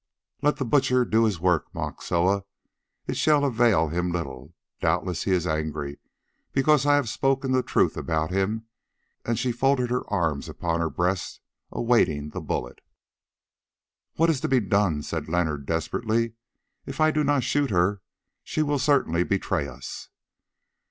[0.41, 2.43] "Let the butcher do his work," mocked Soa;
[3.05, 4.55] "it shall avail him little.
[4.81, 5.99] Doubtless he is angry
[6.53, 8.65] because I have spoken the truth about him,"
[9.23, 11.39] and she folded her arms upon her breast,
[11.71, 12.81] awaiting the bullet.
[14.15, 16.33] "What is to be done?" said Leonard desperately.
[16.87, 18.01] "If I do not shoot her,
[18.43, 20.09] she will certainly betray us."